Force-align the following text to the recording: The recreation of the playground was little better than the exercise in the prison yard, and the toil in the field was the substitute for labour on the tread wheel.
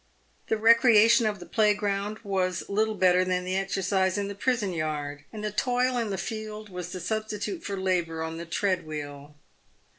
The 0.47 0.57
recreation 0.57 1.27
of 1.27 1.39
the 1.39 1.45
playground 1.45 2.17
was 2.23 2.67
little 2.67 2.95
better 2.95 3.23
than 3.23 3.45
the 3.45 3.55
exercise 3.55 4.17
in 4.17 4.29
the 4.29 4.33
prison 4.33 4.73
yard, 4.73 5.25
and 5.31 5.43
the 5.43 5.51
toil 5.51 5.95
in 5.95 6.09
the 6.09 6.17
field 6.17 6.69
was 6.69 6.91
the 6.91 6.99
substitute 6.99 7.63
for 7.63 7.77
labour 7.77 8.23
on 8.23 8.37
the 8.37 8.47
tread 8.47 8.83
wheel. 8.87 9.35